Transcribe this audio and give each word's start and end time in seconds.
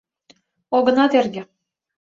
Огына 0.75 1.05
терге... 1.13 1.43